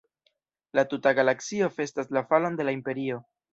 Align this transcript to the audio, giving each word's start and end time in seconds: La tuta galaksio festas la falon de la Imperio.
La 0.79 0.83
tuta 0.93 1.13
galaksio 1.19 1.69
festas 1.77 2.11
la 2.19 2.25
falon 2.33 2.61
de 2.61 2.69
la 2.69 2.77
Imperio. 2.81 3.23